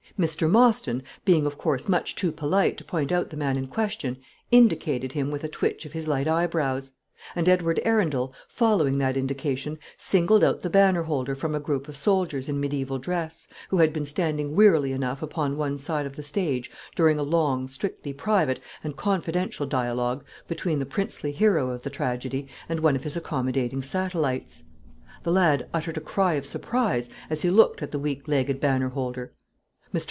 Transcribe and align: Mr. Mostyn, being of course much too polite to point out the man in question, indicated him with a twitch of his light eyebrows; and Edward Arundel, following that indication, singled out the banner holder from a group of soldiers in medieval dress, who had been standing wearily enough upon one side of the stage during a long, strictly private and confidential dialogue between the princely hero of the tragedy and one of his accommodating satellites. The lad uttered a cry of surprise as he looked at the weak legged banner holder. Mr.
Mr. 0.19 0.47
Mostyn, 0.47 1.01
being 1.25 1.47
of 1.47 1.57
course 1.57 1.89
much 1.89 2.15
too 2.15 2.31
polite 2.31 2.77
to 2.77 2.83
point 2.83 3.11
out 3.11 3.31
the 3.31 3.37
man 3.37 3.57
in 3.57 3.65
question, 3.65 4.15
indicated 4.51 5.13
him 5.13 5.31
with 5.31 5.43
a 5.43 5.47
twitch 5.49 5.83
of 5.83 5.93
his 5.93 6.07
light 6.07 6.27
eyebrows; 6.27 6.91
and 7.35 7.49
Edward 7.49 7.81
Arundel, 7.83 8.31
following 8.47 8.99
that 8.99 9.17
indication, 9.17 9.79
singled 9.97 10.43
out 10.43 10.59
the 10.59 10.69
banner 10.69 11.03
holder 11.03 11.33
from 11.33 11.55
a 11.55 11.59
group 11.61 11.87
of 11.87 11.97
soldiers 11.97 12.47
in 12.47 12.59
medieval 12.59 12.99
dress, 12.99 13.47
who 13.69 13.77
had 13.77 13.91
been 13.91 14.05
standing 14.05 14.53
wearily 14.55 14.91
enough 14.91 15.23
upon 15.23 15.57
one 15.57 15.75
side 15.75 16.05
of 16.05 16.15
the 16.17 16.21
stage 16.21 16.69
during 16.95 17.17
a 17.17 17.23
long, 17.23 17.67
strictly 17.67 18.13
private 18.13 18.59
and 18.83 18.95
confidential 18.97 19.65
dialogue 19.65 20.23
between 20.47 20.77
the 20.77 20.85
princely 20.85 21.31
hero 21.31 21.71
of 21.71 21.81
the 21.81 21.89
tragedy 21.89 22.47
and 22.69 22.81
one 22.81 22.95
of 22.97 23.03
his 23.03 23.15
accommodating 23.17 23.81
satellites. 23.81 24.65
The 25.23 25.31
lad 25.31 25.67
uttered 25.73 25.97
a 25.97 26.01
cry 26.01 26.33
of 26.33 26.45
surprise 26.45 27.09
as 27.29 27.41
he 27.41 27.49
looked 27.49 27.81
at 27.81 27.89
the 27.91 27.97
weak 27.97 28.27
legged 28.27 28.59
banner 28.59 28.89
holder. 28.89 29.31
Mr. 29.31 29.31